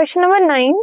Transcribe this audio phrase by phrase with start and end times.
[0.00, 0.76] Question number nine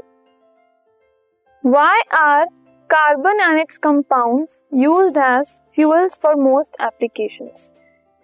[1.63, 2.45] why are
[2.89, 7.71] carbon and its compounds used as fuels for most applications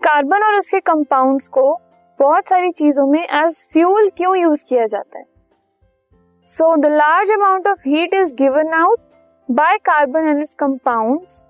[0.01, 1.63] carbon और उसके compounds को
[2.19, 5.25] बहुत सारी चीज़ों में एज फ्यूल क्यों यूज़ किया जाता है?
[6.45, 8.99] So the large amount of heat is given out
[9.49, 11.43] by carbon and its compounds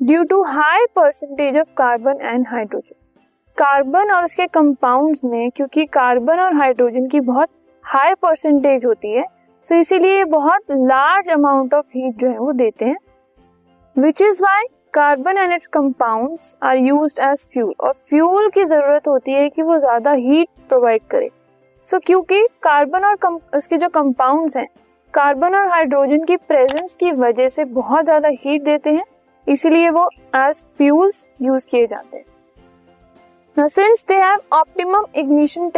[0.00, 3.22] due to high percentage of carbon and hydrogen
[3.56, 7.48] carbon और उसके कंपाउंड्स में, क्योंकि कार्बन और हाइड्रोजन की बहुत
[7.88, 9.24] हाई परसेंटेज होती है
[9.64, 12.96] सो so इसीलिए बहुत लार्ज अमाउंट ऑफ़ हीट जो है वो देते हैं
[13.96, 19.08] which is why carbon and its compounds are used as fuel और फ्यूल की ज़रूरत
[19.08, 21.30] होती है कि वो ज़्यादा हीट प्रोवाइड करे।
[21.86, 24.68] सो so, क्योंकि कार्बन और उसके जो कंपाउंड्स हैं
[25.14, 29.04] कार्बन और हाइड्रोजन की प्रेजेंस की वजह से बहुत ज़्यादा हीट देते हैं
[29.46, 32.24] इसीलिए वो एज फ्यूल्स यूज़ किए जाते हैं।
[33.56, 35.70] Now, since they have optimum ignition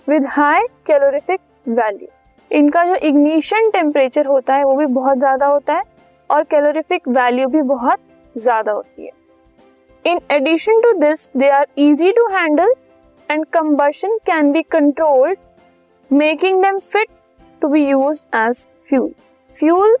[0.00, 2.06] temperature high high value
[2.50, 5.82] इनका जो इग्निशन टेम्परेचर होता है, वो भी बहुत ज़्यादा होता है
[6.30, 7.98] और कैलोरिफिक वैल्यू भी बहुत
[8.36, 9.10] ज़्यादा होती है।
[10.04, 12.74] In addition to this they are easy to handle
[13.28, 15.38] and combustion can be controlled
[16.10, 17.08] making them fit
[17.62, 19.12] to be use as fuel
[19.56, 19.96] fuel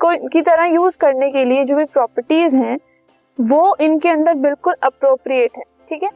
[0.00, 2.78] को की तरह यूज़ करने के लिए जो भी प्रॉपर्टीज़ हैं,
[3.38, 6.10] वो इनके अंदर बिल्कुल अप्रोप्रिएट है, ठीक है?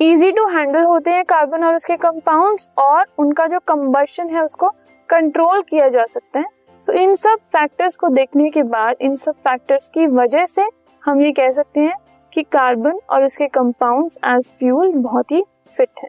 [0.00, 4.68] इजी टू हैंडल होते हैं कार्बन और उसके कंपाउंड्स और उनका जो कंबर्शन है उसको
[5.08, 6.44] कंट्रोल किया जा सकता है।
[6.82, 10.68] सो इन सब फैक्टर्स को देखने के बाद, इन सब फैक्टर्स की वजह से
[11.02, 11.96] हम ये कह सकते हैं
[12.32, 15.44] कि कार्बन और उसके कंपाउंड्स एज फ्यूल बहुत ही
[15.76, 16.08] फिट है।